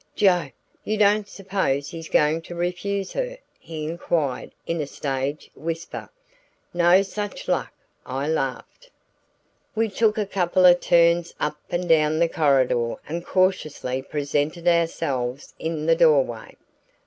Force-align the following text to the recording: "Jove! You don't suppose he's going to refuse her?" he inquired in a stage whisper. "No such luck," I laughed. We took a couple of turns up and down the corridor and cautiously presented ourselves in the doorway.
"Jove! 0.15 0.49
You 0.83 0.97
don't 0.97 1.27
suppose 1.27 1.89
he's 1.91 2.09
going 2.09 2.41
to 2.49 2.55
refuse 2.55 3.13
her?" 3.13 3.37
he 3.59 3.85
inquired 3.85 4.49
in 4.65 4.81
a 4.81 4.87
stage 4.87 5.51
whisper. 5.55 6.09
"No 6.73 7.03
such 7.03 7.47
luck," 7.47 7.71
I 8.03 8.27
laughed. 8.27 8.89
We 9.75 9.89
took 9.89 10.17
a 10.17 10.25
couple 10.25 10.65
of 10.65 10.79
turns 10.79 11.35
up 11.39 11.59
and 11.69 11.87
down 11.87 12.17
the 12.17 12.27
corridor 12.27 12.95
and 13.07 13.23
cautiously 13.23 14.01
presented 14.01 14.67
ourselves 14.67 15.53
in 15.59 15.85
the 15.85 15.95
doorway. 15.95 16.57